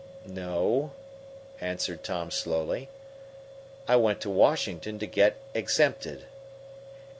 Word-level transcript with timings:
"No," 0.25 0.93
answered 1.61 2.01
Tom 2.01 2.31
slowly. 2.31 2.89
"I 3.87 3.97
went 3.97 4.19
to 4.21 4.31
Washington 4.31 4.97
to 4.97 5.05
get 5.05 5.35
exempted." 5.53 6.25